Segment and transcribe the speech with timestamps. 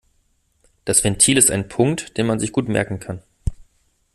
[0.83, 3.21] Das Ventil ist ein Punkt, den man sich gut merken kann.